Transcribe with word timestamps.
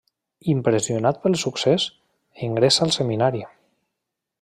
Impressionat 0.53 1.21
pel 1.25 1.37
succés, 1.43 1.87
ingressa 2.49 2.87
al 2.87 2.99
Seminari. 3.01 3.49